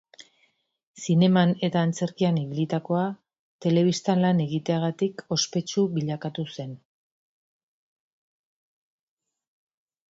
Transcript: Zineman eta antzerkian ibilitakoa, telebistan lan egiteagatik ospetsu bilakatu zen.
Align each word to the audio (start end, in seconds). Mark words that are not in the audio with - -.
Zineman 1.01 1.51
eta 1.67 1.83
antzerkian 1.87 2.39
ibilitakoa, 2.43 3.03
telebistan 3.67 4.25
lan 4.25 4.41
egiteagatik 4.47 5.23
ospetsu 5.37 5.85
bilakatu 5.99 6.49
zen. 6.57 6.77